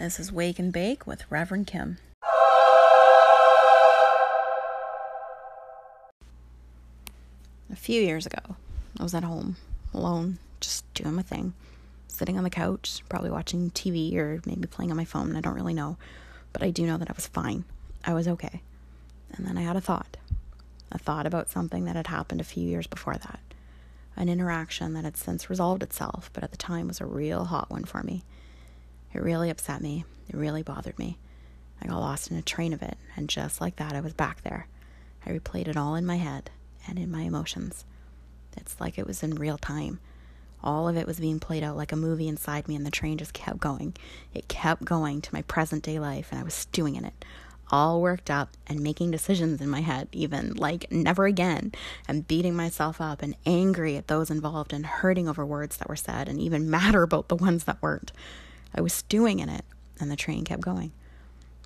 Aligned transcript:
This 0.00 0.18
is 0.18 0.32
Wake 0.32 0.58
and 0.58 0.72
Bake 0.72 1.06
with 1.06 1.30
Reverend 1.30 1.66
Kim. 1.66 1.98
A 7.70 7.76
few 7.76 8.00
years 8.00 8.24
ago, 8.24 8.56
I 8.98 9.02
was 9.02 9.14
at 9.14 9.24
home, 9.24 9.56
alone, 9.92 10.38
just 10.58 10.90
doing 10.94 11.16
my 11.16 11.20
thing, 11.20 11.52
sitting 12.08 12.38
on 12.38 12.44
the 12.44 12.48
couch, 12.48 13.02
probably 13.10 13.28
watching 13.28 13.72
TV 13.72 14.16
or 14.16 14.40
maybe 14.46 14.66
playing 14.66 14.90
on 14.90 14.96
my 14.96 15.04
phone. 15.04 15.36
I 15.36 15.42
don't 15.42 15.54
really 15.54 15.74
know, 15.74 15.98
but 16.54 16.62
I 16.62 16.70
do 16.70 16.86
know 16.86 16.96
that 16.96 17.10
I 17.10 17.14
was 17.14 17.26
fine. 17.26 17.66
I 18.02 18.14
was 18.14 18.26
okay. 18.26 18.62
And 19.34 19.46
then 19.46 19.58
I 19.58 19.62
had 19.62 19.76
a 19.76 19.82
thought 19.82 20.16
a 20.90 20.96
thought 20.96 21.26
about 21.26 21.50
something 21.50 21.84
that 21.84 21.96
had 21.96 22.06
happened 22.06 22.40
a 22.40 22.44
few 22.44 22.66
years 22.66 22.86
before 22.86 23.18
that. 23.18 23.40
An 24.16 24.30
interaction 24.30 24.94
that 24.94 25.04
had 25.04 25.18
since 25.18 25.50
resolved 25.50 25.82
itself, 25.82 26.30
but 26.32 26.42
at 26.42 26.52
the 26.52 26.56
time 26.56 26.88
was 26.88 27.02
a 27.02 27.06
real 27.06 27.44
hot 27.44 27.70
one 27.70 27.84
for 27.84 28.02
me. 28.02 28.24
It 29.12 29.22
really 29.22 29.50
upset 29.50 29.80
me. 29.80 30.04
It 30.28 30.36
really 30.36 30.62
bothered 30.62 30.98
me. 30.98 31.18
I 31.82 31.86
got 31.88 32.00
lost 32.00 32.30
in 32.30 32.36
a 32.36 32.42
train 32.42 32.72
of 32.72 32.82
it, 32.82 32.98
and 33.16 33.28
just 33.28 33.60
like 33.60 33.76
that, 33.76 33.94
I 33.94 34.00
was 34.00 34.12
back 34.12 34.42
there. 34.42 34.66
I 35.24 35.30
replayed 35.30 35.68
it 35.68 35.76
all 35.76 35.94
in 35.94 36.06
my 36.06 36.16
head 36.16 36.50
and 36.86 36.98
in 36.98 37.10
my 37.10 37.22
emotions. 37.22 37.84
It's 38.56 38.80
like 38.80 38.98
it 38.98 39.06
was 39.06 39.22
in 39.22 39.34
real 39.34 39.58
time. 39.58 40.00
All 40.62 40.88
of 40.88 40.96
it 40.96 41.06
was 41.06 41.20
being 41.20 41.40
played 41.40 41.62
out 41.62 41.76
like 41.76 41.92
a 41.92 41.96
movie 41.96 42.28
inside 42.28 42.68
me, 42.68 42.76
and 42.76 42.84
the 42.84 42.90
train 42.90 43.18
just 43.18 43.32
kept 43.32 43.58
going. 43.58 43.96
It 44.34 44.48
kept 44.48 44.84
going 44.84 45.22
to 45.22 45.34
my 45.34 45.42
present 45.42 45.82
day 45.82 45.98
life, 45.98 46.28
and 46.30 46.40
I 46.40 46.44
was 46.44 46.54
stewing 46.54 46.96
in 46.96 47.04
it, 47.04 47.24
all 47.70 48.00
worked 48.02 48.30
up 48.30 48.56
and 48.66 48.80
making 48.80 49.10
decisions 49.10 49.60
in 49.60 49.68
my 49.70 49.80
head, 49.80 50.08
even 50.12 50.54
like 50.54 50.90
never 50.90 51.24
again, 51.26 51.72
and 52.06 52.26
beating 52.28 52.54
myself 52.54 53.00
up 53.00 53.22
and 53.22 53.36
angry 53.46 53.96
at 53.96 54.08
those 54.08 54.30
involved 54.30 54.72
and 54.72 54.84
hurting 54.84 55.28
over 55.28 55.46
words 55.46 55.76
that 55.78 55.88
were 55.88 55.96
said, 55.96 56.28
and 56.28 56.40
even 56.40 56.70
madder 56.70 57.02
about 57.02 57.28
the 57.28 57.36
ones 57.36 57.64
that 57.64 57.80
weren't. 57.80 58.12
I 58.74 58.80
was 58.80 58.92
stewing 58.92 59.40
in 59.40 59.48
it, 59.48 59.64
and 59.98 60.10
the 60.10 60.16
train 60.16 60.44
kept 60.44 60.62
going. 60.62 60.92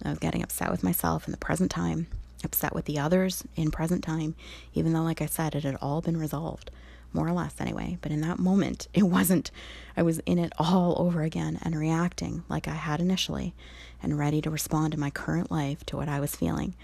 I 0.05 0.11
was 0.11 0.19
getting 0.19 0.43
upset 0.43 0.71
with 0.71 0.83
myself 0.83 1.27
in 1.27 1.33
the 1.33 1.39
present 1.39 1.71
time, 1.71 2.07
upset 2.43 2.75
with 2.75 2.85
the 2.85 2.99
others 2.99 3.45
in 3.57 3.71
present 3.71 4.03
time, 4.03 4.35
even 4.75 4.93
though, 4.93 5.03
like 5.03 5.23
I 5.23 5.27
said, 5.27 5.55
it 5.55 5.65
had 5.65 5.77
all 5.81 6.01
been 6.01 6.17
resolved, 6.17 6.71
more 7.13 7.29
or 7.29 7.33
less 7.33 7.55
anyway. 7.61 7.99
But 8.01 8.13
in 8.13 8.21
that 8.23 8.39
moment, 8.39 8.89
it 8.95 9.05
wasn't. 9.05 9.51
I 9.97 10.03
was 10.03 10.19
in 10.21 10.39
it 10.39 10.53
all 10.59 10.97
over 10.99 11.23
again 11.23 11.59
and 11.63 11.77
reacting 11.77 12.45
like 12.49 12.67
I 12.67 12.75
had 12.75 13.01
initially 13.01 13.55
and 14.03 14.19
ready 14.19 14.41
to 14.43 14.51
respond 14.51 14.95
in 14.95 15.01
my 15.01 15.11
current 15.11 15.51
life 15.51 15.85
to 15.87 15.97
what 15.97 16.09
I 16.09 16.21
was 16.21 16.37
feeling. 16.37 16.75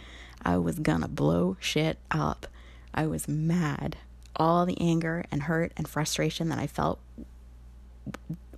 I 0.43 0.57
was 0.57 0.79
gonna 0.79 1.09
blow 1.09 1.57
shit 1.61 1.99
up. 2.11 2.47
I 2.95 3.07
was 3.07 3.29
mad. 3.29 3.97
All 4.37 4.65
the 4.65 4.81
anger 4.81 5.25
and 5.31 5.43
hurt 5.43 5.73
and 5.77 5.87
frustration 5.87 6.49
that 6.49 6.59
I 6.59 6.67
felt 6.67 6.99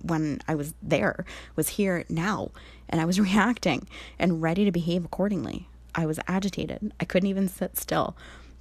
when 0.03 0.41
I 0.47 0.55
was 0.55 0.73
there 0.81 1.25
was 1.55 1.69
here 1.69 2.05
now, 2.09 2.51
and 2.87 3.01
I 3.01 3.05
was 3.05 3.19
reacting 3.29 3.87
and 4.19 4.41
ready 4.41 4.65
to 4.65 4.71
behave 4.71 5.05
accordingly. 5.05 5.67
I 5.95 6.05
was 6.05 6.19
agitated. 6.27 6.91
I 6.99 7.05
couldn't 7.05 7.29
even 7.29 7.47
sit 7.47 7.77
still. 7.77 8.15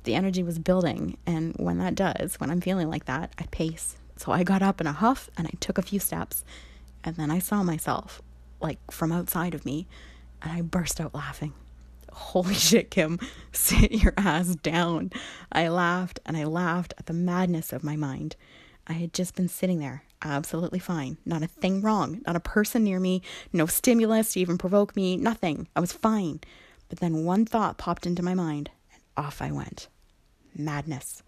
The 0.05 0.15
energy 0.15 0.43
was 0.43 0.59
building, 0.59 1.17
and 1.27 1.55
when 1.57 1.79
that 1.79 1.95
does, 1.95 2.41
when 2.41 2.51
I'm 2.51 2.61
feeling 2.61 2.91
like 2.91 3.05
that, 3.05 3.33
I 3.39 3.45
pace. 3.51 3.97
So 4.17 4.33
I 4.33 4.43
got 4.43 4.63
up 4.63 4.81
in 4.81 4.87
a 4.87 4.93
huff 4.93 5.31
and 5.37 5.47
I 5.47 5.53
took 5.61 5.79
a 5.79 5.83
few 5.83 6.01
steps, 6.01 6.45
and 7.05 7.17
then 7.17 7.31
I 7.31 7.39
saw 7.39 7.63
myself 7.63 8.23
like 8.61 8.79
from 8.91 9.13
outside 9.13 9.55
of 9.55 9.67
me, 9.67 9.87
and 10.41 10.53
I 10.53 10.63
burst 10.63 11.01
out 11.01 11.15
laughing. 11.15 11.53
Holy 12.13 12.55
shit, 12.69 12.91
Kim, 12.91 13.19
sit 13.53 13.93
your 13.93 14.15
ass 14.17 14.55
down. 14.57 15.11
I 15.51 15.69
laughed 15.69 16.21
and 16.25 16.37
I 16.37 16.45
laughed 16.45 16.95
at 16.99 17.07
the 17.07 17.13
madness 17.13 17.73
of 17.73 17.85
my 17.85 17.97
mind. 17.97 18.37
I 18.87 18.95
had 18.95 19.13
just 19.13 19.35
been 19.35 19.49
sitting 19.49 19.79
there, 19.79 20.05
absolutely 20.23 20.79
fine. 20.79 21.19
Not 21.25 21.43
a 21.43 21.47
thing 21.47 21.83
wrong. 21.83 22.21
Not 22.27 22.37
a 22.37 22.41
person 22.41 22.85
near 22.85 22.99
me. 22.99 23.23
No 23.53 23.67
stimulus 23.67 24.33
to 24.33 24.41
even 24.41 24.59
provoke 24.59 24.97
me. 24.97 25.17
Nothing. 25.17 25.69
I 25.77 25.81
was 25.81 25.93
fine. 25.93 26.41
But 26.89 27.01
then 27.01 27.25
one 27.25 27.47
thought 27.47 27.79
popped 27.79 28.07
into 28.07 28.23
my 28.23 28.35
mind, 28.35 28.71
and 28.93 29.03
off 29.17 29.41
I 29.41 29.51
went. 29.51 29.89
Madness. 30.57 31.23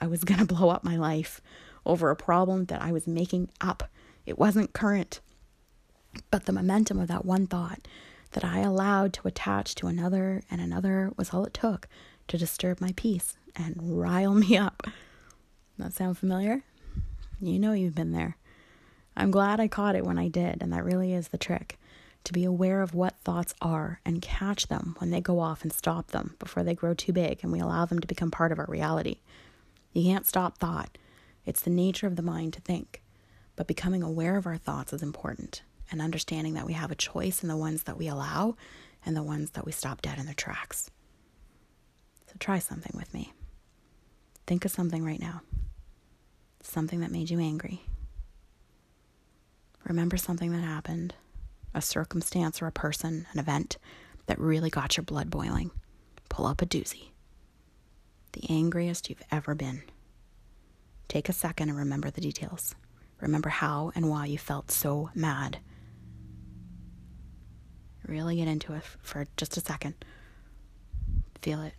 I 0.00 0.06
was 0.06 0.24
going 0.24 0.40
to 0.40 0.46
blow 0.46 0.70
up 0.70 0.84
my 0.84 0.96
life 0.96 1.40
over 1.84 2.10
a 2.10 2.16
problem 2.16 2.66
that 2.66 2.82
I 2.82 2.92
was 2.92 3.06
making 3.06 3.50
up. 3.60 3.90
It 4.26 4.38
wasn't 4.38 4.72
current. 4.72 5.20
But 6.30 6.46
the 6.46 6.52
momentum 6.52 6.98
of 6.98 7.08
that 7.08 7.24
one 7.24 7.46
thought 7.46 7.86
that 8.32 8.44
I 8.44 8.60
allowed 8.60 9.12
to 9.14 9.28
attach 9.28 9.74
to 9.76 9.86
another 9.88 10.42
and 10.50 10.60
another 10.60 11.12
was 11.16 11.30
all 11.30 11.44
it 11.44 11.54
took 11.54 11.88
to 12.28 12.38
disturb 12.38 12.80
my 12.80 12.92
peace 12.96 13.36
and 13.56 13.76
rile 13.80 14.34
me 14.34 14.56
up. 14.56 14.86
That 15.78 15.92
sound 15.94 16.18
familiar? 16.18 16.62
You 17.42 17.58
know 17.58 17.72
you've 17.72 17.94
been 17.94 18.12
there. 18.12 18.36
I'm 19.16 19.30
glad 19.30 19.60
I 19.60 19.68
caught 19.68 19.96
it 19.96 20.04
when 20.04 20.18
I 20.18 20.28
did, 20.28 20.62
and 20.62 20.72
that 20.72 20.84
really 20.84 21.14
is 21.14 21.28
the 21.28 21.38
trick 21.38 21.78
to 22.24 22.34
be 22.34 22.44
aware 22.44 22.82
of 22.82 22.94
what 22.94 23.18
thoughts 23.20 23.54
are 23.62 24.00
and 24.04 24.20
catch 24.20 24.68
them 24.68 24.94
when 24.98 25.10
they 25.10 25.22
go 25.22 25.40
off 25.40 25.62
and 25.62 25.72
stop 25.72 26.08
them 26.08 26.36
before 26.38 26.62
they 26.62 26.74
grow 26.74 26.92
too 26.92 27.14
big 27.14 27.40
and 27.42 27.50
we 27.50 27.60
allow 27.60 27.86
them 27.86 27.98
to 27.98 28.06
become 28.06 28.30
part 28.30 28.52
of 28.52 28.58
our 28.58 28.66
reality. 28.68 29.20
You 29.94 30.04
can't 30.04 30.26
stop 30.26 30.58
thought, 30.58 30.98
it's 31.46 31.62
the 31.62 31.70
nature 31.70 32.06
of 32.06 32.16
the 32.16 32.22
mind 32.22 32.52
to 32.54 32.60
think. 32.60 33.02
But 33.56 33.66
becoming 33.66 34.02
aware 34.02 34.36
of 34.36 34.46
our 34.46 34.58
thoughts 34.58 34.92
is 34.92 35.02
important 35.02 35.62
and 35.90 36.02
understanding 36.02 36.52
that 36.54 36.66
we 36.66 36.74
have 36.74 36.90
a 36.90 36.94
choice 36.94 37.42
in 37.42 37.48
the 37.48 37.56
ones 37.56 37.84
that 37.84 37.96
we 37.96 38.06
allow 38.06 38.56
and 39.04 39.16
the 39.16 39.22
ones 39.22 39.52
that 39.52 39.64
we 39.64 39.72
stop 39.72 40.02
dead 40.02 40.18
in 40.18 40.26
their 40.26 40.34
tracks. 40.34 40.90
So 42.26 42.34
try 42.38 42.58
something 42.58 42.92
with 42.94 43.14
me. 43.14 43.32
Think 44.46 44.66
of 44.66 44.70
something 44.70 45.02
right 45.02 45.20
now 45.20 45.40
something 46.62 47.00
that 47.00 47.10
made 47.10 47.30
you 47.30 47.38
angry. 47.40 47.82
Remember 49.84 50.16
something 50.16 50.52
that 50.52 50.62
happened, 50.62 51.14
a 51.74 51.82
circumstance 51.82 52.60
or 52.60 52.66
a 52.66 52.72
person, 52.72 53.26
an 53.32 53.38
event 53.38 53.78
that 54.26 54.38
really 54.38 54.70
got 54.70 54.96
your 54.96 55.04
blood 55.04 55.30
boiling. 55.30 55.70
Pull 56.28 56.46
up 56.46 56.62
a 56.62 56.66
doozy. 56.66 57.08
The 58.32 58.48
angriest 58.48 59.08
you've 59.08 59.24
ever 59.32 59.54
been. 59.54 59.82
Take 61.08 61.28
a 61.28 61.32
second 61.32 61.70
and 61.70 61.78
remember 61.78 62.10
the 62.10 62.20
details. 62.20 62.76
Remember 63.20 63.48
how 63.48 63.90
and 63.94 64.08
why 64.08 64.26
you 64.26 64.38
felt 64.38 64.70
so 64.70 65.10
mad. 65.14 65.58
Really 68.06 68.36
get 68.36 68.48
into 68.48 68.74
it 68.74 68.84
for 69.02 69.26
just 69.36 69.56
a 69.56 69.60
second. 69.60 69.94
Feel 71.42 71.62
it. 71.62 71.74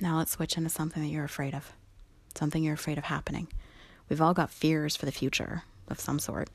Now 0.00 0.16
let's 0.16 0.32
switch 0.32 0.56
into 0.56 0.70
something 0.70 1.02
that 1.02 1.10
you're 1.10 1.24
afraid 1.24 1.54
of, 1.54 1.72
something 2.34 2.62
you're 2.62 2.74
afraid 2.74 2.96
of 2.96 3.04
happening. 3.04 3.48
We've 4.08 4.22
all 4.22 4.32
got 4.32 4.50
fears 4.50 4.96
for 4.96 5.04
the 5.04 5.12
future 5.12 5.62
of 5.88 6.00
some 6.00 6.18
sort. 6.18 6.48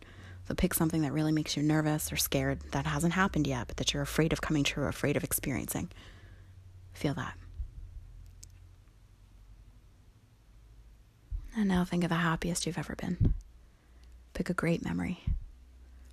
So 0.48 0.56
pick 0.56 0.74
something 0.74 1.02
that 1.04 1.14
really 1.14 1.32
makes 1.32 1.56
you 1.56 1.64
nervous 1.64 2.12
or 2.12 2.18
scared 2.18 2.60
that 2.72 2.86
hasn't 2.86 3.14
happened 3.14 3.48
yet, 3.48 3.68
but 3.68 3.78
that 3.78 3.94
you're 3.94 4.04
afraid 4.04 4.34
of 4.34 4.42
coming 4.42 4.64
true, 4.64 4.86
afraid 4.88 5.16
of 5.16 5.24
experiencing. 5.24 5.92
Feel 6.94 7.14
that. 7.16 7.36
And 11.56 11.68
now 11.68 11.86
think 11.86 12.04
of 12.04 12.10
the 12.10 12.16
happiest 12.16 12.66
you've 12.66 12.78
ever 12.78 12.96
been. 12.96 13.34
Pick 14.34 14.50
a 14.50 14.54
great 14.54 14.84
memory. 14.84 15.24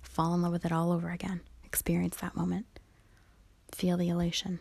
Fall 0.01 0.33
in 0.33 0.41
love 0.41 0.51
with 0.51 0.65
it 0.65 0.71
all 0.71 0.91
over 0.91 1.09
again. 1.09 1.41
Experience 1.65 2.17
that 2.17 2.35
moment. 2.35 2.65
Feel 3.71 3.97
the 3.97 4.09
elation. 4.09 4.59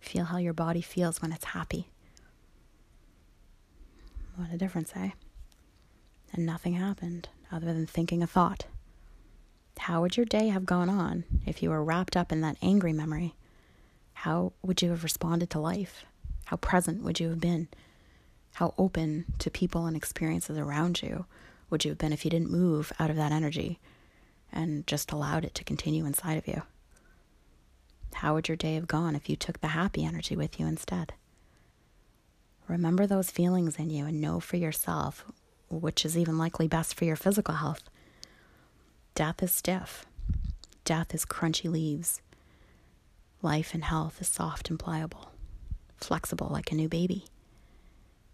Feel 0.00 0.24
how 0.24 0.38
your 0.38 0.52
body 0.52 0.80
feels 0.80 1.20
when 1.20 1.32
it's 1.32 1.46
happy. 1.46 1.90
What 4.36 4.52
a 4.52 4.58
difference, 4.58 4.92
eh? 4.94 5.10
And 6.32 6.44
nothing 6.44 6.74
happened 6.74 7.28
other 7.50 7.66
than 7.66 7.86
thinking 7.86 8.22
a 8.22 8.26
thought. 8.26 8.66
How 9.78 10.00
would 10.00 10.16
your 10.16 10.26
day 10.26 10.48
have 10.48 10.66
gone 10.66 10.88
on 10.88 11.24
if 11.46 11.62
you 11.62 11.70
were 11.70 11.84
wrapped 11.84 12.16
up 12.16 12.32
in 12.32 12.40
that 12.40 12.56
angry 12.60 12.92
memory? 12.92 13.34
How 14.14 14.52
would 14.62 14.82
you 14.82 14.90
have 14.90 15.04
responded 15.04 15.50
to 15.50 15.60
life? 15.60 16.04
How 16.46 16.56
present 16.56 17.02
would 17.02 17.20
you 17.20 17.28
have 17.28 17.40
been? 17.40 17.68
How 18.54 18.74
open 18.78 19.26
to 19.38 19.50
people 19.50 19.86
and 19.86 19.96
experiences 19.96 20.58
around 20.58 21.02
you 21.02 21.26
would 21.68 21.84
you 21.84 21.90
have 21.90 21.98
been 21.98 22.12
if 22.12 22.24
you 22.24 22.30
didn't 22.30 22.50
move 22.50 22.92
out 22.98 23.10
of 23.10 23.16
that 23.16 23.32
energy 23.32 23.78
and 24.52 24.86
just 24.86 25.12
allowed 25.12 25.44
it 25.44 25.54
to 25.56 25.64
continue 25.64 26.06
inside 26.06 26.38
of 26.38 26.46
you? 26.48 26.62
How 28.14 28.34
would 28.34 28.48
your 28.48 28.56
day 28.56 28.74
have 28.74 28.88
gone 28.88 29.14
if 29.14 29.28
you 29.28 29.36
took 29.36 29.60
the 29.60 29.68
happy 29.68 30.04
energy 30.04 30.36
with 30.36 30.58
you 30.58 30.66
instead? 30.66 31.12
Remember 32.68 33.06
those 33.06 33.30
feelings 33.30 33.76
in 33.76 33.90
you 33.90 34.06
and 34.06 34.20
know 34.20 34.40
for 34.40 34.56
yourself, 34.56 35.24
which 35.68 36.04
is 36.04 36.16
even 36.16 36.38
likely 36.38 36.66
best 36.66 36.94
for 36.94 37.04
your 37.04 37.16
physical 37.16 37.54
health. 37.54 37.82
Death 39.14 39.42
is 39.42 39.52
stiff, 39.52 40.06
death 40.84 41.14
is 41.14 41.24
crunchy 41.24 41.70
leaves. 41.70 42.20
Life 43.42 43.74
and 43.74 43.84
health 43.84 44.20
is 44.20 44.28
soft 44.28 44.70
and 44.70 44.78
pliable, 44.78 45.30
flexible 45.96 46.48
like 46.50 46.72
a 46.72 46.74
new 46.74 46.88
baby. 46.88 47.26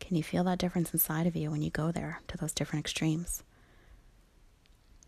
Can 0.00 0.16
you 0.16 0.22
feel 0.22 0.44
that 0.44 0.58
difference 0.58 0.92
inside 0.92 1.26
of 1.26 1.36
you 1.36 1.50
when 1.50 1.62
you 1.62 1.70
go 1.70 1.92
there 1.92 2.20
to 2.28 2.38
those 2.38 2.52
different 2.52 2.84
extremes? 2.84 3.42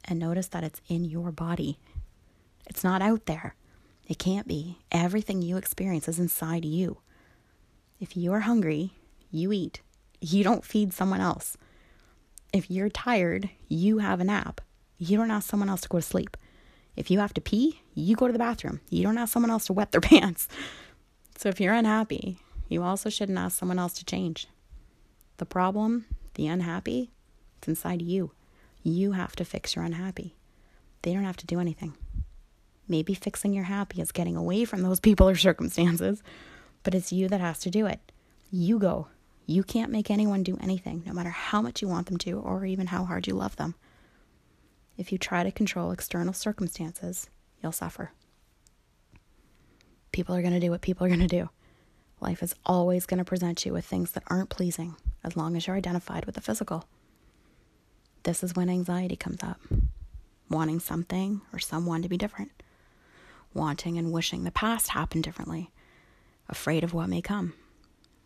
And 0.05 0.19
notice 0.19 0.49
that 0.49 0.65
it's 0.65 0.81
in 0.89 1.05
your 1.05 1.33
body, 1.33 1.79
it's 2.67 2.85
not 2.85 3.01
out 3.03 3.27
there. 3.27 3.55
It 4.07 4.19
can't 4.19 4.47
be. 4.47 4.79
Everything 4.93 5.41
you 5.43 5.57
experience 5.57 6.09
is 6.09 6.19
inside 6.19 6.65
you. 6.65 6.99
If 8.01 8.17
you 8.17 8.33
are 8.33 8.41
hungry, 8.41 8.93
you 9.31 9.53
eat. 9.53 9.81
You 10.21 10.45
don't 10.45 10.65
feed 10.65 10.93
someone 10.93 11.21
else. 11.21 11.57
If 12.53 12.71
you're 12.71 12.89
tired, 12.89 13.51
you 13.69 13.99
have 13.99 14.21
a 14.21 14.25
nap. 14.25 14.61
you 14.99 15.17
don't 15.17 15.31
ask 15.31 15.51
someone 15.51 15.69
else 15.69 15.81
to 15.83 15.89
go 15.89 15.99
to 15.99 16.03
sleep. 16.03 16.37
If 16.97 17.11
you 17.11 17.19
have 17.19 17.35
to 17.35 17.41
pee, 17.41 17.83
you 17.95 18.15
go 18.15 18.27
to 18.27 18.33
the 18.33 18.39
bathroom. 18.39 18.81
You 18.91 19.03
don't 19.03 19.19
ask 19.19 19.33
someone 19.33 19.51
else 19.51 19.67
to 19.67 19.73
wet 19.73 19.91
their 19.93 20.01
pants. 20.13 20.49
So 21.37 21.49
if 21.49 21.61
you're 21.61 21.75
unhappy, 21.75 22.39
you 22.69 22.83
also 22.83 23.11
shouldn't 23.11 23.39
ask 23.39 23.59
someone 23.59 23.79
else 23.79 23.95
to 23.95 24.05
change. 24.05 24.47
The 25.39 25.47
problem, 25.47 26.07
the 26.35 26.47
unhappy, 26.47 27.11
it's 27.59 27.69
inside 27.69 28.03
you. 28.03 28.31
You 28.83 29.13
have 29.13 29.35
to 29.37 29.45
fix 29.45 29.75
your 29.75 29.85
unhappy. 29.85 30.37
They 31.03 31.13
don't 31.13 31.25
have 31.25 31.39
to 31.39 31.47
do 31.47 31.59
anything. 31.59 31.95
Maybe 32.89 33.15
fixing 33.15 33.53
your 33.55 33.65
happy 33.65 34.01
is 34.01 34.13
getting 34.13 34.37
away 34.37 34.65
from 34.65 34.83
those 34.83 35.01
people 35.01 35.29
or 35.29 35.35
circumstances, 35.35 36.23
but 36.83 36.95
it's 36.95 37.13
you 37.13 37.29
that 37.29 37.41
has 37.41 37.59
to 37.61 37.71
do 37.71 37.87
it. 37.87 38.13
You 38.51 38.79
go. 38.79 39.09
You 39.47 39.63
can't 39.63 39.93
make 39.93 40.11
anyone 40.11 40.43
do 40.43 40.59
anything, 40.61 41.03
no 41.07 41.13
matter 41.13 41.31
how 41.31 41.61
much 41.61 41.83
you 41.83 41.89
want 41.89 42.07
them 42.07 42.19
to 42.19 42.39
or 42.39 42.65
even 42.65 42.89
how 42.89 43.05
hard 43.05 43.27
you 43.27 43.35
love 43.35 43.57
them. 43.57 43.75
If 44.97 45.13
you 45.13 45.19
try 45.19 45.43
to 45.43 45.51
control 45.51 45.91
external 45.91 46.33
circumstances, 46.33 47.29
you'll 47.63 47.73
suffer. 47.73 48.13
People 50.13 50.35
are 50.35 50.43
going 50.43 50.55
to 50.55 50.61
do 50.61 50.71
what 50.71 50.81
people 50.81 51.05
are 51.05 51.11
going 51.11 51.21
to 51.21 51.27
do. 51.27 51.49
Life 52.21 52.43
is 52.43 52.55
always 52.65 53.07
going 53.07 53.19
to 53.19 53.25
present 53.25 53.67
you 53.67 53.73
with 53.73 53.85
things 53.85 54.13
that 54.13 54.23
aren't 54.29 54.51
pleasing 54.51 54.95
as 55.23 55.37
long 55.37 55.57
as 55.57 55.67
you're 55.67 55.77
identified 55.77 56.25
with 56.27 56.37
the 56.37 56.41
physical. 56.41 56.87
This 58.23 58.43
is 58.43 58.55
when 58.55 58.71
anxiety 58.71 59.17
comes 59.17 59.43
up 59.43 59.61
wanting 60.51 60.79
something 60.79 61.41
or 61.53 61.59
someone 61.59 62.03
to 62.03 62.09
be 62.09 62.17
different, 62.17 62.53
wanting 63.55 63.97
and 63.97 64.13
wishing 64.13 64.45
the 64.45 64.51
past 64.51 64.89
happened 64.89 65.25
differently, 65.25 65.71
afraid 66.49 66.85
of 66.85 66.93
what 66.93 67.09
may 67.09 67.23
come, 67.23 67.55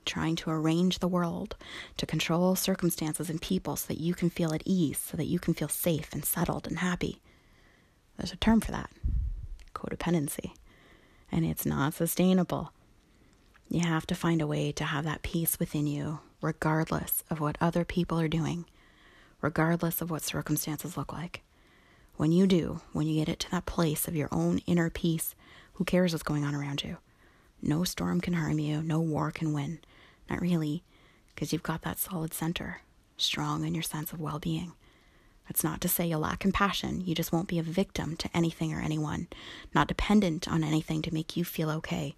trying 0.04 0.34
to 0.36 0.50
arrange 0.50 0.98
the 0.98 1.08
world 1.08 1.56
to 1.98 2.06
control 2.06 2.56
circumstances 2.56 3.28
and 3.30 3.40
people 3.42 3.76
so 3.76 3.86
that 3.88 4.00
you 4.00 4.14
can 4.14 4.30
feel 4.30 4.54
at 4.54 4.62
ease, 4.64 4.98
so 4.98 5.16
that 5.16 5.26
you 5.26 5.38
can 5.38 5.54
feel 5.54 5.68
safe 5.68 6.08
and 6.12 6.24
settled 6.24 6.66
and 6.66 6.78
happy. 6.78 7.20
There's 8.16 8.32
a 8.32 8.36
term 8.36 8.60
for 8.60 8.72
that 8.72 8.90
codependency, 9.74 10.52
and 11.30 11.44
it's 11.44 11.66
not 11.66 11.94
sustainable. 11.94 12.72
You 13.68 13.80
have 13.80 14.06
to 14.06 14.14
find 14.14 14.40
a 14.40 14.46
way 14.46 14.72
to 14.72 14.84
have 14.84 15.04
that 15.04 15.22
peace 15.22 15.58
within 15.60 15.86
you, 15.86 16.20
regardless 16.40 17.22
of 17.30 17.38
what 17.38 17.58
other 17.60 17.84
people 17.84 18.18
are 18.18 18.28
doing, 18.28 18.64
regardless 19.42 20.00
of 20.00 20.10
what 20.10 20.22
circumstances 20.22 20.96
look 20.96 21.12
like. 21.12 21.42
When 22.18 22.32
you 22.32 22.48
do, 22.48 22.80
when 22.92 23.06
you 23.06 23.14
get 23.14 23.28
it 23.28 23.38
to 23.38 23.50
that 23.52 23.64
place 23.64 24.08
of 24.08 24.16
your 24.16 24.28
own 24.32 24.58
inner 24.66 24.90
peace, 24.90 25.36
who 25.74 25.84
cares 25.84 26.12
what's 26.12 26.24
going 26.24 26.44
on 26.44 26.52
around 26.52 26.82
you? 26.82 26.96
No 27.62 27.84
storm 27.84 28.20
can 28.20 28.34
harm 28.34 28.58
you, 28.58 28.82
no 28.82 28.98
war 28.98 29.30
can 29.30 29.52
win. 29.52 29.78
Not 30.28 30.40
really, 30.40 30.82
because 31.32 31.52
you've 31.52 31.62
got 31.62 31.82
that 31.82 32.00
solid 32.00 32.34
center, 32.34 32.80
strong 33.16 33.64
in 33.64 33.72
your 33.72 33.84
sense 33.84 34.12
of 34.12 34.20
well 34.20 34.40
being. 34.40 34.72
That's 35.46 35.62
not 35.62 35.80
to 35.82 35.88
say 35.88 36.08
you 36.08 36.16
lack 36.16 36.40
compassion, 36.40 37.02
you 37.02 37.14
just 37.14 37.30
won't 37.30 37.46
be 37.46 37.60
a 37.60 37.62
victim 37.62 38.16
to 38.16 38.36
anything 38.36 38.74
or 38.74 38.80
anyone, 38.80 39.28
not 39.72 39.86
dependent 39.86 40.48
on 40.48 40.64
anything 40.64 41.02
to 41.02 41.14
make 41.14 41.36
you 41.36 41.44
feel 41.44 41.70
okay. 41.70 42.16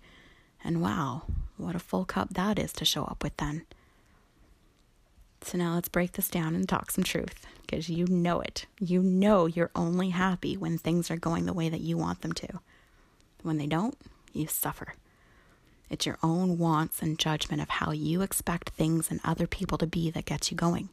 And 0.64 0.80
wow, 0.80 1.24
what 1.58 1.76
a 1.76 1.78
full 1.78 2.06
cup 2.06 2.30
that 2.32 2.58
is 2.58 2.72
to 2.72 2.86
show 2.86 3.04
up 3.04 3.22
with 3.22 3.36
then. 3.36 3.66
So 5.42 5.58
now 5.58 5.74
let's 5.74 5.88
break 5.88 6.12
this 6.12 6.28
down 6.28 6.54
and 6.54 6.68
talk 6.68 6.90
some 6.90 7.04
truth 7.04 7.46
because 7.62 7.88
you 7.88 8.06
know 8.06 8.40
it. 8.40 8.66
You 8.78 9.02
know 9.02 9.46
you're 9.46 9.70
only 9.74 10.10
happy 10.10 10.56
when 10.56 10.78
things 10.78 11.10
are 11.10 11.16
going 11.16 11.46
the 11.46 11.52
way 11.52 11.68
that 11.68 11.80
you 11.80 11.96
want 11.96 12.20
them 12.20 12.32
to. 12.32 12.60
When 13.42 13.56
they 13.56 13.66
don't, 13.66 13.96
you 14.32 14.46
suffer. 14.46 14.94
It's 15.88 16.06
your 16.06 16.18
own 16.22 16.58
wants 16.58 17.02
and 17.02 17.18
judgment 17.18 17.60
of 17.60 17.68
how 17.68 17.90
you 17.90 18.22
expect 18.22 18.70
things 18.70 19.10
and 19.10 19.20
other 19.24 19.46
people 19.46 19.78
to 19.78 19.86
be 19.86 20.10
that 20.10 20.24
gets 20.24 20.50
you 20.50 20.56
going. 20.56 20.90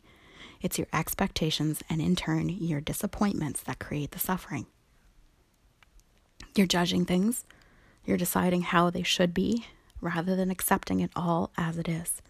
It's 0.62 0.80
your 0.80 0.88
expectations 0.92 1.84
and, 1.90 2.02
in 2.02 2.16
turn, 2.16 2.50
your 2.50 2.82
disappointments 2.82 3.62
that 3.62 3.80
create 3.80 4.12
the 4.12 4.20
suffering. 4.20 4.66
You're 6.56 6.66
judging 6.66 7.06
things, 7.06 7.44
you're 8.06 8.18
deciding 8.18 8.64
how 8.64 8.90
they 8.90 9.04
should 9.04 9.34
be 9.34 9.68
rather 10.02 10.36
than 10.36 10.50
accepting 10.50 11.00
it 11.00 11.12
all 11.16 11.52
as 11.58 11.78
it 11.78 11.88
is. 11.88 12.22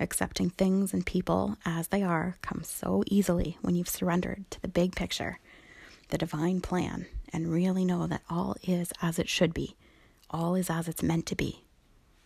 Accepting 0.00 0.50
things 0.50 0.92
and 0.92 1.06
people 1.06 1.56
as 1.64 1.88
they 1.88 2.02
are 2.02 2.36
comes 2.42 2.68
so 2.68 3.04
easily 3.06 3.58
when 3.60 3.76
you've 3.76 3.88
surrendered 3.88 4.44
to 4.50 4.60
the 4.60 4.68
big 4.68 4.96
picture, 4.96 5.38
the 6.08 6.18
divine 6.18 6.60
plan, 6.60 7.06
and 7.32 7.52
really 7.52 7.84
know 7.84 8.06
that 8.06 8.22
all 8.28 8.56
is 8.62 8.92
as 9.00 9.18
it 9.18 9.28
should 9.28 9.54
be, 9.54 9.76
all 10.30 10.54
is 10.54 10.68
as 10.68 10.88
it's 10.88 11.02
meant 11.02 11.26
to 11.26 11.36
be. 11.36 11.64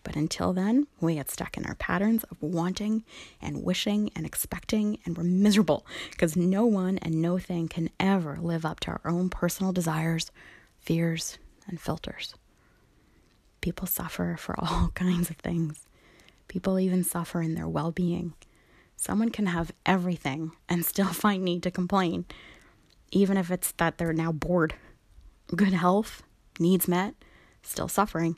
But 0.02 0.16
until 0.16 0.54
then, 0.54 0.86
we 1.00 1.16
get 1.16 1.30
stuck 1.30 1.58
in 1.58 1.66
our 1.66 1.74
patterns 1.74 2.24
of 2.24 2.40
wanting 2.40 3.04
and 3.42 3.62
wishing 3.62 4.10
and 4.16 4.24
expecting, 4.24 4.98
and 5.04 5.16
we're 5.16 5.24
miserable 5.24 5.86
because 6.10 6.36
no 6.36 6.64
one 6.64 6.96
and 6.98 7.20
no 7.20 7.38
thing 7.38 7.68
can 7.68 7.90
ever 8.00 8.38
live 8.40 8.64
up 8.64 8.80
to 8.80 8.92
our 8.92 9.00
own 9.04 9.28
personal 9.28 9.72
desires, 9.72 10.30
fears, 10.80 11.36
and 11.66 11.78
filters. 11.78 12.34
People 13.60 13.86
suffer 13.86 14.36
for 14.38 14.58
all 14.58 14.88
kinds 14.94 15.28
of 15.28 15.36
things. 15.36 15.87
People 16.48 16.78
even 16.78 17.04
suffer 17.04 17.40
in 17.40 17.54
their 17.54 17.68
well 17.68 17.92
being. 17.92 18.34
Someone 18.96 19.30
can 19.30 19.46
have 19.46 19.72
everything 19.86 20.52
and 20.68 20.84
still 20.84 21.06
find 21.12 21.44
need 21.44 21.62
to 21.62 21.70
complain, 21.70 22.24
even 23.12 23.36
if 23.36 23.50
it's 23.50 23.72
that 23.72 23.98
they're 23.98 24.12
now 24.12 24.32
bored. 24.32 24.74
Good 25.54 25.72
health, 25.72 26.22
needs 26.58 26.88
met, 26.88 27.14
still 27.62 27.88
suffering. 27.88 28.36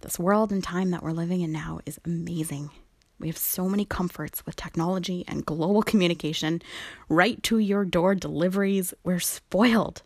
This 0.00 0.18
world 0.18 0.52
and 0.52 0.62
time 0.62 0.90
that 0.90 1.02
we're 1.02 1.12
living 1.12 1.40
in 1.40 1.52
now 1.52 1.80
is 1.86 1.98
amazing. 2.04 2.70
We 3.18 3.28
have 3.28 3.38
so 3.38 3.68
many 3.68 3.84
comforts 3.84 4.44
with 4.44 4.56
technology 4.56 5.24
and 5.26 5.46
global 5.46 5.82
communication, 5.90 6.62
right 7.08 7.42
to 7.44 7.58
your 7.58 7.84
door 7.84 8.14
deliveries. 8.14 8.92
We're 9.04 9.20
spoiled. 9.20 10.02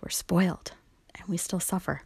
We're 0.00 0.10
spoiled, 0.10 0.72
and 1.14 1.28
we 1.28 1.36
still 1.36 1.60
suffer. 1.60 2.02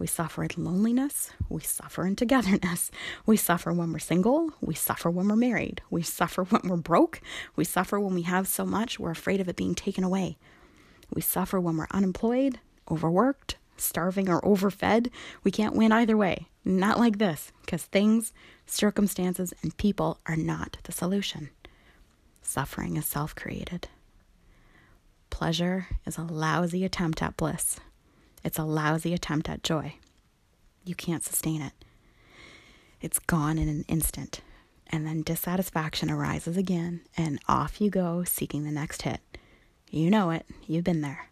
We 0.00 0.06
suffer 0.06 0.42
in 0.42 0.64
loneliness. 0.64 1.30
We 1.50 1.60
suffer 1.60 2.06
in 2.06 2.16
togetherness. 2.16 2.90
We 3.26 3.36
suffer 3.36 3.70
when 3.70 3.92
we're 3.92 3.98
single. 3.98 4.50
We 4.62 4.74
suffer 4.74 5.10
when 5.10 5.28
we're 5.28 5.36
married. 5.36 5.82
We 5.90 6.00
suffer 6.00 6.42
when 6.44 6.62
we're 6.64 6.78
broke. 6.78 7.20
We 7.54 7.64
suffer 7.64 8.00
when 8.00 8.14
we 8.14 8.22
have 8.22 8.48
so 8.48 8.64
much 8.64 8.98
we're 8.98 9.10
afraid 9.10 9.42
of 9.42 9.48
it 9.50 9.56
being 9.56 9.74
taken 9.74 10.02
away. 10.02 10.38
We 11.14 11.20
suffer 11.20 11.60
when 11.60 11.76
we're 11.76 11.86
unemployed, 11.90 12.60
overworked, 12.90 13.58
starving, 13.76 14.30
or 14.30 14.42
overfed. 14.42 15.10
We 15.44 15.50
can't 15.50 15.76
win 15.76 15.92
either 15.92 16.16
way. 16.16 16.46
Not 16.64 16.98
like 16.98 17.18
this, 17.18 17.52
because 17.60 17.82
things, 17.82 18.32
circumstances, 18.64 19.52
and 19.62 19.76
people 19.76 20.18
are 20.24 20.36
not 20.36 20.78
the 20.84 20.92
solution. 20.92 21.50
Suffering 22.40 22.96
is 22.96 23.04
self 23.04 23.34
created. 23.34 23.88
Pleasure 25.28 25.88
is 26.06 26.16
a 26.16 26.22
lousy 26.22 26.86
attempt 26.86 27.22
at 27.22 27.36
bliss. 27.36 27.78
It's 28.42 28.58
a 28.58 28.64
lousy 28.64 29.12
attempt 29.14 29.48
at 29.48 29.62
joy. 29.62 29.94
You 30.84 30.94
can't 30.94 31.24
sustain 31.24 31.62
it. 31.62 31.72
It's 33.00 33.18
gone 33.18 33.58
in 33.58 33.68
an 33.68 33.84
instant. 33.88 34.40
And 34.88 35.06
then 35.06 35.22
dissatisfaction 35.22 36.10
arises 36.10 36.56
again, 36.56 37.02
and 37.16 37.38
off 37.46 37.80
you 37.80 37.90
go 37.90 38.24
seeking 38.24 38.64
the 38.64 38.72
next 38.72 39.02
hit. 39.02 39.20
You 39.90 40.10
know 40.10 40.30
it, 40.30 40.46
you've 40.66 40.84
been 40.84 41.00
there. 41.00 41.28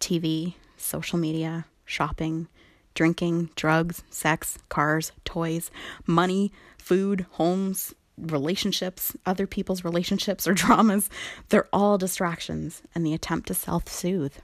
TV, 0.00 0.54
social 0.76 1.18
media, 1.18 1.64
shopping, 1.84 2.48
drinking, 2.94 3.50
drugs, 3.56 4.02
sex, 4.10 4.58
cars, 4.68 5.12
toys, 5.24 5.70
money, 6.06 6.52
food, 6.78 7.26
homes, 7.32 7.94
relationships, 8.18 9.16
other 9.24 9.46
people's 9.46 9.84
relationships 9.84 10.46
or 10.46 10.54
dramas, 10.54 11.08
they're 11.48 11.68
all 11.72 11.98
distractions 11.98 12.82
and 12.94 13.06
the 13.06 13.14
attempt 13.14 13.48
to 13.48 13.54
self 13.54 13.88
soothe. 13.88 14.34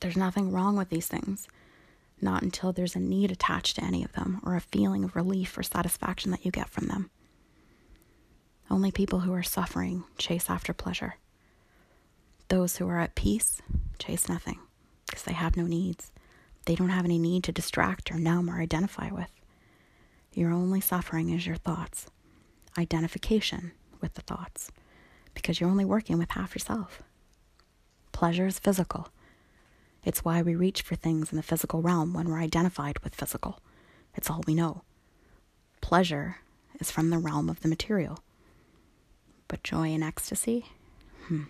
There's 0.00 0.16
nothing 0.16 0.50
wrong 0.50 0.76
with 0.76 0.88
these 0.88 1.06
things. 1.06 1.46
Not 2.22 2.42
until 2.42 2.72
there's 2.72 2.96
a 2.96 3.00
need 3.00 3.30
attached 3.30 3.76
to 3.76 3.84
any 3.84 4.04
of 4.04 4.12
them 4.12 4.40
or 4.44 4.54
a 4.54 4.60
feeling 4.60 5.04
of 5.04 5.16
relief 5.16 5.56
or 5.56 5.62
satisfaction 5.62 6.30
that 6.30 6.44
you 6.44 6.50
get 6.50 6.68
from 6.68 6.86
them. 6.86 7.10
Only 8.70 8.90
people 8.90 9.20
who 9.20 9.32
are 9.32 9.42
suffering 9.42 10.04
chase 10.18 10.48
after 10.48 10.72
pleasure. 10.72 11.16
Those 12.48 12.76
who 12.76 12.88
are 12.88 12.98
at 12.98 13.14
peace 13.14 13.62
chase 13.98 14.28
nothing 14.28 14.58
because 15.06 15.22
they 15.24 15.32
have 15.32 15.56
no 15.56 15.64
needs. 15.64 16.12
They 16.66 16.74
don't 16.74 16.90
have 16.90 17.04
any 17.04 17.18
need 17.18 17.44
to 17.44 17.52
distract 17.52 18.10
or 18.10 18.18
numb 18.18 18.50
or 18.50 18.60
identify 18.60 19.10
with. 19.10 19.30
Your 20.32 20.52
only 20.52 20.80
suffering 20.80 21.30
is 21.30 21.46
your 21.46 21.56
thoughts, 21.56 22.06
identification 22.78 23.72
with 24.00 24.14
the 24.14 24.20
thoughts, 24.20 24.70
because 25.34 25.58
you're 25.58 25.70
only 25.70 25.84
working 25.84 26.18
with 26.18 26.30
half 26.30 26.54
yourself. 26.54 27.02
Pleasure 28.12 28.46
is 28.46 28.58
physical 28.58 29.08
it's 30.04 30.24
why 30.24 30.42
we 30.42 30.54
reach 30.54 30.82
for 30.82 30.94
things 30.94 31.30
in 31.30 31.36
the 31.36 31.42
physical 31.42 31.82
realm 31.82 32.14
when 32.14 32.28
we're 32.28 32.38
identified 32.38 32.98
with 33.00 33.14
physical. 33.14 33.60
It's 34.14 34.30
all 34.30 34.42
we 34.46 34.54
know. 34.54 34.82
Pleasure 35.80 36.38
is 36.78 36.90
from 36.90 37.10
the 37.10 37.18
realm 37.18 37.48
of 37.48 37.60
the 37.60 37.68
material. 37.68 38.20
But 39.48 39.62
joy 39.62 39.88
and 39.88 40.02
ecstasy, 40.02 40.66
hmm, 41.26 41.44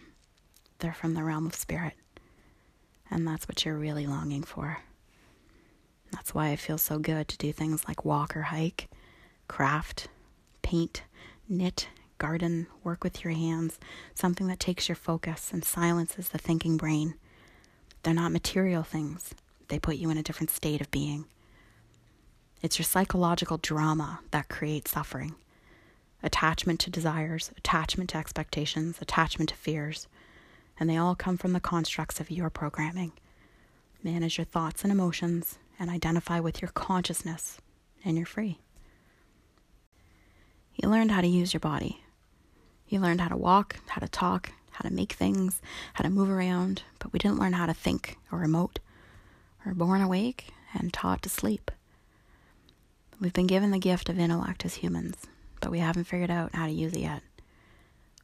they're 0.78 0.92
from 0.92 1.14
the 1.14 1.22
realm 1.22 1.46
of 1.46 1.54
spirit. 1.54 1.94
And 3.10 3.26
that's 3.26 3.48
what 3.48 3.64
you're 3.64 3.76
really 3.76 4.06
longing 4.06 4.42
for. 4.42 4.78
That's 6.12 6.34
why 6.34 6.50
it 6.50 6.58
feels 6.58 6.82
so 6.82 6.98
good 6.98 7.28
to 7.28 7.38
do 7.38 7.52
things 7.52 7.86
like 7.86 8.04
walk 8.04 8.36
or 8.36 8.42
hike, 8.42 8.88
craft, 9.48 10.08
paint, 10.62 11.02
knit, 11.48 11.88
garden, 12.18 12.66
work 12.84 13.04
with 13.04 13.24
your 13.24 13.32
hands, 13.32 13.78
something 14.14 14.46
that 14.48 14.60
takes 14.60 14.88
your 14.88 14.96
focus 14.96 15.50
and 15.52 15.64
silences 15.64 16.28
the 16.28 16.38
thinking 16.38 16.76
brain. 16.76 17.14
They're 18.02 18.14
not 18.14 18.32
material 18.32 18.82
things, 18.82 19.34
they 19.68 19.78
put 19.78 19.96
you 19.96 20.10
in 20.10 20.18
a 20.18 20.22
different 20.22 20.50
state 20.50 20.80
of 20.80 20.90
being. 20.90 21.26
It's 22.62 22.78
your 22.78 22.84
psychological 22.84 23.58
drama 23.58 24.20
that 24.30 24.48
creates 24.48 24.90
suffering 24.90 25.34
attachment 26.22 26.80
to 26.80 26.90
desires, 26.90 27.50
attachment 27.56 28.10
to 28.10 28.18
expectations, 28.18 28.98
attachment 29.00 29.48
to 29.50 29.56
fears, 29.56 30.06
and 30.78 30.88
they 30.88 30.96
all 30.96 31.14
come 31.14 31.36
from 31.36 31.52
the 31.52 31.60
constructs 31.60 32.20
of 32.20 32.30
your 32.30 32.50
programming. 32.50 33.12
Manage 34.02 34.38
your 34.38 34.44
thoughts 34.44 34.82
and 34.82 34.92
emotions 34.92 35.58
and 35.78 35.90
identify 35.90 36.40
with 36.40 36.60
your 36.60 36.70
consciousness, 36.70 37.58
and 38.04 38.16
you're 38.16 38.26
free. 38.26 38.58
You 40.74 40.88
learned 40.88 41.10
how 41.10 41.20
to 41.20 41.26
use 41.26 41.52
your 41.52 41.60
body. 41.60 42.02
You 42.88 43.00
learned 43.00 43.20
how 43.20 43.28
to 43.28 43.36
walk, 43.36 43.76
how 43.88 44.00
to 44.00 44.08
talk, 44.08 44.52
how 44.80 44.88
to 44.88 44.94
make 44.94 45.12
things, 45.12 45.60
how 45.94 46.04
to 46.04 46.10
move 46.10 46.30
around, 46.30 46.82
but 47.00 47.12
we 47.12 47.18
didn't 47.18 47.38
learn 47.38 47.52
how 47.52 47.66
to 47.66 47.74
think 47.74 48.16
or 48.32 48.38
emote. 48.38 48.78
We're 49.64 49.74
born 49.74 50.00
awake 50.00 50.54
and 50.72 50.90
taught 50.90 51.22
to 51.22 51.28
sleep. 51.28 51.70
We've 53.20 53.34
been 53.34 53.46
given 53.46 53.72
the 53.72 53.78
gift 53.78 54.08
of 54.08 54.18
intellect 54.18 54.64
as 54.64 54.76
humans, 54.76 55.16
but 55.60 55.70
we 55.70 55.80
haven't 55.80 56.04
figured 56.04 56.30
out 56.30 56.54
how 56.54 56.64
to 56.64 56.72
use 56.72 56.94
it 56.94 57.00
yet. 57.00 57.22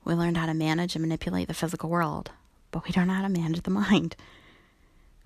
We 0.02 0.14
learned 0.14 0.38
how 0.38 0.46
to 0.46 0.54
manage 0.54 0.94
and 0.94 1.02
manipulate 1.02 1.48
the 1.48 1.54
physical 1.54 1.90
world, 1.90 2.30
but 2.70 2.84
we 2.86 2.92
don't 2.92 3.08
know 3.08 3.14
how 3.14 3.22
to 3.22 3.28
manage 3.28 3.60
the 3.60 3.70
mind. 3.70 4.16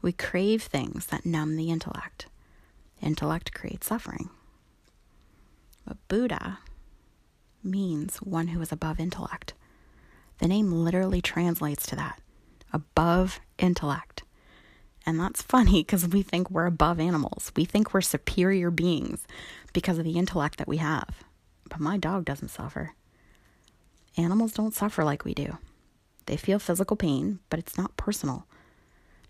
We 0.02 0.10
crave 0.10 0.64
things 0.64 1.06
that 1.06 1.24
numb 1.24 1.56
the 1.56 1.70
intellect. 1.70 2.26
Intellect 3.00 3.54
creates 3.54 3.86
suffering. 3.86 4.30
But 5.86 5.96
Buddha 6.08 6.58
means 7.62 8.16
one 8.16 8.48
who 8.48 8.60
is 8.60 8.72
above 8.72 8.98
intellect. 8.98 9.52
The 10.40 10.48
name 10.48 10.72
literally 10.72 11.20
translates 11.20 11.86
to 11.86 11.96
that 11.96 12.20
above 12.72 13.40
intellect. 13.58 14.22
And 15.04 15.18
that's 15.18 15.42
funny 15.42 15.82
because 15.82 16.08
we 16.08 16.22
think 16.22 16.50
we're 16.50 16.66
above 16.66 16.98
animals. 17.00 17.52
We 17.56 17.64
think 17.64 17.92
we're 17.92 18.00
superior 18.00 18.70
beings 18.70 19.26
because 19.72 19.98
of 19.98 20.04
the 20.04 20.18
intellect 20.18 20.58
that 20.58 20.68
we 20.68 20.78
have. 20.78 21.22
But 21.68 21.80
my 21.80 21.96
dog 21.96 22.24
doesn't 22.24 22.50
suffer. 22.50 22.94
Animals 24.16 24.52
don't 24.52 24.74
suffer 24.74 25.04
like 25.04 25.24
we 25.24 25.34
do. 25.34 25.58
They 26.26 26.36
feel 26.36 26.58
physical 26.58 26.96
pain, 26.96 27.40
but 27.48 27.58
it's 27.58 27.76
not 27.76 27.96
personal. 27.96 28.46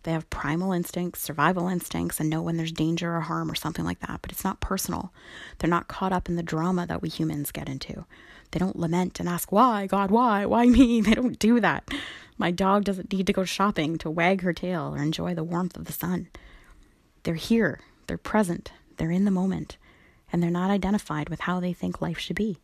They 0.02 0.12
have 0.12 0.30
primal 0.30 0.73
instincts, 0.73 1.21
survival 1.21 1.69
instincts, 1.69 2.21
and 2.21 2.30
know 2.30 2.40
when 2.40 2.57
there's 2.57 2.73
danger 2.73 3.14
or 3.16 3.21
harm 3.21 3.50
or 3.50 3.54
something 3.54 3.85
like 3.85 4.00
that, 4.00 4.21
but 4.23 4.33
it's 4.33 4.45
not 4.45 4.61
personal. 4.61 5.12
They're 5.59 5.69
not 5.69 5.88
caught 5.88 6.12
up 6.12 6.28
in 6.28 6.37
the 6.37 6.42
drama 6.42 6.87
that 6.87 7.02
we 7.02 7.11
humans 7.11 7.52
get 7.52 7.69
into. 7.69 8.07
They 8.50 8.59
don't 8.59 8.78
lament 8.78 9.21
and 9.21 9.28
ask, 9.28 9.52
Why, 9.52 9.87
God, 9.87 10.11
why? 10.11 10.47
Why 10.47 10.66
me? 10.66 11.00
They 11.11 11.14
don't 11.14 11.38
do 11.38 11.61
that. 11.61 11.88
My 12.38 12.50
dog 12.50 12.85
doesn't 12.85 13.12
need 13.12 13.26
to 13.26 13.35
go 13.35 13.45
shopping 13.45 13.99
to 13.99 14.11
wag 14.11 14.40
her 14.40 14.54
tail 14.54 14.95
or 14.95 15.02
enjoy 15.02 15.35
the 15.35 15.45
warmth 15.45 15.76
of 15.76 15.85
the 15.85 15.92
sun. 15.92 16.28
They're 17.23 17.35
here, 17.35 17.80
they're 18.07 18.16
present, 18.16 18.73
they're 18.97 19.11
in 19.11 19.26
the 19.26 19.30
moment, 19.30 19.76
and 20.33 20.42
they're 20.42 20.50
not 20.50 20.71
identified 20.71 21.28
with 21.28 21.40
how 21.40 21.61
they 21.61 21.75
think 21.75 22.00
life 22.00 22.19
should 22.19 22.37
be. 22.37 22.59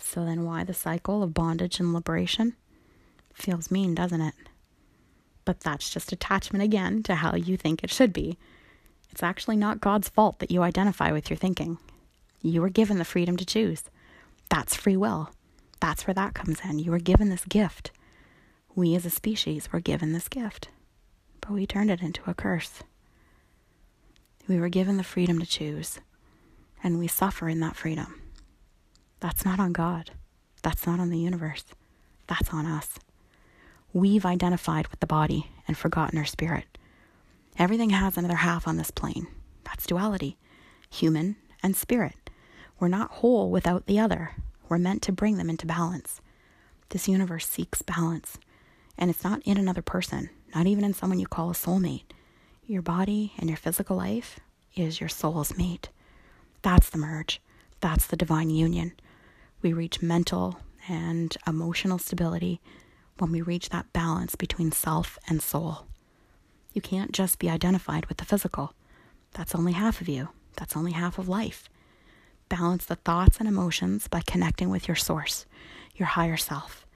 So 0.00 0.24
then, 0.24 0.44
why 0.44 0.62
the 0.62 0.74
cycle 0.74 1.24
of 1.24 1.34
bondage 1.34 1.80
and 1.80 1.92
liberation? 1.92 2.54
Feels 3.34 3.70
mean, 3.72 3.96
doesn't 3.96 4.20
it? 4.20 4.34
But 5.48 5.60
that's 5.60 5.88
just 5.88 6.12
attachment 6.12 6.62
again 6.62 7.02
to 7.04 7.14
how 7.14 7.34
you 7.34 7.56
think 7.56 7.82
it 7.82 7.90
should 7.90 8.12
be. 8.12 8.36
It's 9.10 9.22
actually 9.22 9.56
not 9.56 9.80
God's 9.80 10.10
fault 10.10 10.40
that 10.40 10.50
you 10.50 10.62
identify 10.62 11.10
with 11.10 11.30
your 11.30 11.38
thinking. 11.38 11.78
You 12.42 12.60
were 12.60 12.68
given 12.68 12.98
the 12.98 13.04
freedom 13.06 13.38
to 13.38 13.46
choose. 13.46 13.84
That's 14.50 14.76
free 14.76 14.98
will. 14.98 15.30
That's 15.80 16.06
where 16.06 16.12
that 16.12 16.34
comes 16.34 16.60
in. 16.68 16.80
You 16.80 16.90
were 16.90 16.98
given 16.98 17.30
this 17.30 17.46
gift. 17.46 17.92
We 18.74 18.94
as 18.94 19.06
a 19.06 19.10
species 19.10 19.72
were 19.72 19.80
given 19.80 20.12
this 20.12 20.28
gift, 20.28 20.68
but 21.40 21.52
we 21.52 21.66
turned 21.66 21.90
it 21.90 22.02
into 22.02 22.28
a 22.28 22.34
curse. 22.34 22.82
We 24.46 24.60
were 24.60 24.68
given 24.68 24.98
the 24.98 25.02
freedom 25.02 25.38
to 25.38 25.46
choose, 25.46 25.98
and 26.84 26.98
we 26.98 27.06
suffer 27.08 27.48
in 27.48 27.60
that 27.60 27.74
freedom. 27.74 28.20
That's 29.20 29.46
not 29.46 29.60
on 29.60 29.72
God. 29.72 30.10
That's 30.62 30.86
not 30.86 31.00
on 31.00 31.08
the 31.08 31.18
universe. 31.18 31.64
That's 32.26 32.52
on 32.52 32.66
us. 32.66 32.98
We've 33.92 34.26
identified 34.26 34.88
with 34.88 35.00
the 35.00 35.06
body 35.06 35.50
and 35.66 35.76
forgotten 35.76 36.18
our 36.18 36.24
spirit. 36.24 36.78
Everything 37.58 37.90
has 37.90 38.16
another 38.16 38.36
half 38.36 38.68
on 38.68 38.76
this 38.76 38.90
plane. 38.90 39.26
That's 39.64 39.86
duality 39.86 40.36
human 40.90 41.36
and 41.62 41.76
spirit. 41.76 42.30
We're 42.80 42.88
not 42.88 43.10
whole 43.10 43.50
without 43.50 43.86
the 43.86 43.98
other. 43.98 44.32
We're 44.68 44.78
meant 44.78 45.02
to 45.02 45.12
bring 45.12 45.36
them 45.36 45.50
into 45.50 45.66
balance. 45.66 46.20
This 46.90 47.08
universe 47.08 47.46
seeks 47.46 47.82
balance, 47.82 48.38
and 48.96 49.10
it's 49.10 49.24
not 49.24 49.42
in 49.44 49.58
another 49.58 49.82
person, 49.82 50.30
not 50.54 50.66
even 50.66 50.84
in 50.84 50.94
someone 50.94 51.18
you 51.18 51.26
call 51.26 51.50
a 51.50 51.54
soulmate. 51.54 52.04
Your 52.66 52.82
body 52.82 53.34
and 53.38 53.48
your 53.48 53.56
physical 53.56 53.96
life 53.96 54.40
is 54.74 55.00
your 55.00 55.08
soul's 55.08 55.56
mate. 55.56 55.90
That's 56.62 56.90
the 56.90 56.98
merge. 56.98 57.40
That's 57.80 58.06
the 58.06 58.16
divine 58.16 58.50
union. 58.50 58.92
We 59.62 59.72
reach 59.72 60.02
mental 60.02 60.60
and 60.88 61.36
emotional 61.46 61.98
stability 61.98 62.60
when 63.20 63.32
we 63.32 63.40
reach 63.40 63.68
that 63.68 63.92
balance 63.92 64.34
between 64.34 64.72
self 64.72 65.18
and 65.28 65.42
soul. 65.42 65.86
You 66.72 66.80
can't 66.80 67.12
just 67.12 67.38
be 67.38 67.50
identified 67.50 68.06
with 68.06 68.18
the 68.18 68.24
physical. 68.24 68.74
That's 69.32 69.54
only 69.54 69.72
half 69.72 70.00
of 70.00 70.08
you. 70.08 70.28
That's 70.56 70.76
only 70.76 70.92
half 70.92 71.18
of 71.18 71.28
life. 71.28 71.68
Balance 72.48 72.86
the 72.86 72.96
thoughts 72.96 73.38
and 73.38 73.48
emotions 73.48 74.08
by 74.08 74.22
connecting 74.26 74.70
with 74.70 74.88
your 74.88 74.94
source, 74.94 75.46
your 75.94 76.06
higher 76.08 76.36
self. 76.36 76.86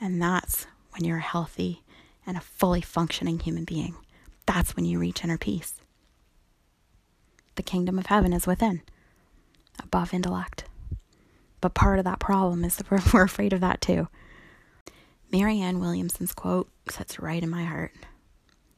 And 0.00 0.20
that's 0.20 0.66
when 0.90 1.04
you're 1.04 1.18
healthy 1.18 1.82
and 2.26 2.36
a 2.36 2.40
fully 2.40 2.80
functioning 2.80 3.38
human 3.38 3.64
being. 3.64 3.96
That's 4.46 4.76
when 4.76 4.84
you 4.84 4.98
reach 4.98 5.24
inner 5.24 5.38
peace. 5.38 5.74
The 7.56 7.62
kingdom 7.62 7.98
of 7.98 8.06
heaven 8.06 8.32
is 8.32 8.46
within, 8.46 8.82
above 9.82 10.12
intellect. 10.12 10.64
But 11.60 11.74
part 11.74 11.98
of 11.98 12.04
that 12.04 12.18
problem 12.18 12.64
is 12.64 12.76
that 12.76 12.90
we're 12.90 13.24
afraid 13.24 13.52
of 13.52 13.60
that 13.60 13.80
too. 13.80 14.08
Marianne 15.34 15.80
Williamson's 15.80 16.32
quote 16.32 16.70
sits 16.88 17.18
right 17.18 17.42
in 17.42 17.50
my 17.50 17.64
heart. 17.64 17.90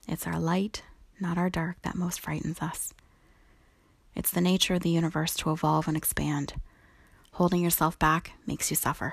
It's 0.09 0.27
our 0.27 0.41
light, 0.41 0.83
not 1.21 1.37
our 1.37 1.51
dark, 1.51 1.77
that 1.83 1.97
most 1.97 2.19
frightens 2.19 2.63
us. 2.63 2.95
It's 4.15 4.31
the 4.31 4.41
nature 4.41 4.73
of 4.73 4.81
the 4.81 4.89
universe 4.89 5.35
to 5.35 5.51
evolve 5.53 5.87
and 5.87 5.99
expand. 5.99 6.55
Holding 7.33 7.63
yourself 7.63 7.99
back 7.99 8.33
makes 8.47 8.71
you 8.71 8.75
suffer. 8.77 9.13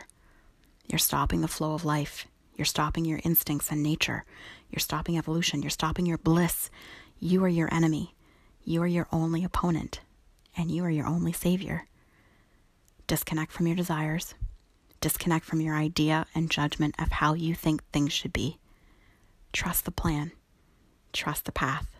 You're 0.87 0.99
stopping 0.99 1.41
the 1.41 1.49
flow 1.49 1.73
of 1.73 1.83
life. 1.83 2.27
You're 2.55 2.63
stopping 2.63 3.03
your 3.03 3.19
instincts 3.25 3.73
and 3.73 3.83
nature. 3.83 4.23
You're 4.71 4.79
stopping 4.79 5.17
evolution. 5.17 5.61
You're 5.61 5.69
stopping 5.69 6.05
your 6.05 6.19
bliss. 6.19 6.69
You 7.19 7.43
are 7.43 7.49
your 7.49 7.67
enemy. 7.73 8.15
You 8.63 8.81
are 8.83 8.87
your 8.87 9.09
only 9.11 9.43
opponent. 9.43 9.99
And 10.55 10.71
you 10.71 10.85
are 10.85 10.89
your 10.89 11.07
only 11.07 11.33
savior. 11.33 11.87
Disconnect 13.05 13.51
from 13.51 13.67
your 13.67 13.75
desires. 13.75 14.33
Disconnect 15.03 15.43
from 15.43 15.59
your 15.59 15.75
idea 15.75 16.27
and 16.33 16.49
judgment 16.49 16.95
of 16.97 17.11
how 17.11 17.33
you 17.33 17.55
think 17.55 17.83
things 17.91 18.13
should 18.13 18.31
be. 18.31 18.57
Trust 19.51 19.83
the 19.83 19.91
plan. 19.91 20.31
Trust 21.11 21.43
the 21.43 21.51
path. 21.51 21.99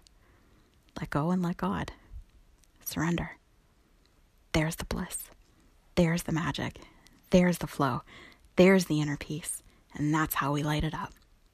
Let 0.98 1.10
go 1.10 1.32
and 1.32 1.42
let 1.44 1.58
God 1.58 1.92
surrender. 2.86 3.32
There's 4.54 4.78
the 4.78 4.86
bliss. 4.86 5.18
There's 5.96 6.24
the 6.24 6.32
magic. 6.32 6.80
There's 7.32 7.58
the 7.58 7.68
flow. 7.68 8.04
There's 8.56 8.86
the 8.86 9.02
inner 9.02 9.18
peace. 9.18 9.62
And 9.94 10.16
that's 10.16 10.36
how 10.36 10.54
we 10.54 10.64
light 10.64 10.86
it 10.86 10.94
up 10.94 11.12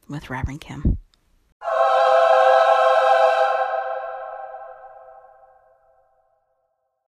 with 0.07 0.29
Reverend 0.29 0.61
Kim. 0.61 0.99